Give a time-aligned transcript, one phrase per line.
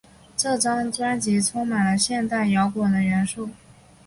[0.35, 3.51] 这张专辑充满了现代摇滚的元素。